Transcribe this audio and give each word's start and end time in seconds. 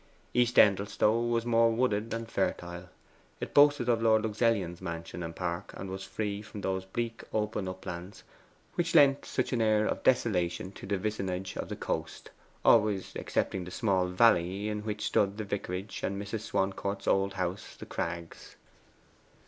East 0.33 0.57
Endelstow 0.57 1.27
was 1.29 1.45
more 1.45 1.69
wooded 1.71 2.11
and 2.11 2.27
fertile: 2.27 2.89
it 3.39 3.53
boasted 3.53 3.87
of 3.87 4.01
Lord 4.01 4.23
Luxellian's 4.23 4.81
mansion 4.81 5.21
and 5.21 5.35
park, 5.35 5.75
and 5.77 5.91
was 5.91 6.03
free 6.03 6.41
from 6.41 6.61
those 6.61 6.85
bleak 6.85 7.23
open 7.31 7.67
uplands 7.67 8.23
which 8.73 8.95
lent 8.95 9.25
such 9.25 9.53
an 9.53 9.61
air 9.61 9.85
of 9.85 10.01
desolation 10.01 10.71
to 10.71 10.87
the 10.87 10.97
vicinage 10.97 11.55
of 11.55 11.69
the 11.69 11.75
coast 11.75 12.31
always 12.65 13.15
excepting 13.15 13.63
the 13.63 13.69
small 13.69 14.07
valley 14.07 14.69
in 14.69 14.81
which 14.81 15.05
stood 15.05 15.37
the 15.37 15.43
vicarage 15.43 16.01
and 16.01 16.19
Mrs. 16.19 16.39
Swancourt's 16.49 17.05
old 17.07 17.33
house, 17.33 17.75
The 17.75 17.85
Crags. 17.85 18.55